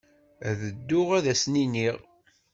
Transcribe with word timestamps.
Ad 0.49 0.59
dduɣ 0.75 1.09
ad 1.17 1.25
asen-iniɣ. 1.33 1.97